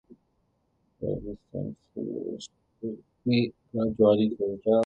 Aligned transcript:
The 0.99 1.13
existing 1.13 1.75
series 1.93 2.49
will 2.81 2.97
be 3.23 3.53
gradually 3.71 4.29
phased 4.35 4.67
out. 4.67 4.79